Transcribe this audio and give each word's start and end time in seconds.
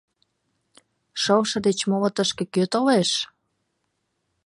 Шылше 1.21 1.57
деч 1.65 1.79
моло 1.89 2.09
тышке 2.15 2.43
кӧ 2.53 2.63
толеш? 2.71 3.11